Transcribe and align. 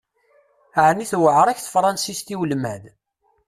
Ɛni 0.87 1.05
tewεeṛ-ak 1.11 1.59
tefransist 1.61 2.27
i 2.33 2.35
ulmad? 2.43 2.83